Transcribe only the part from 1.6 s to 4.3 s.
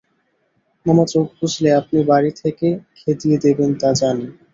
আপনি বাড়ি থেকে খেদিয়ে দেবেন তা জানি।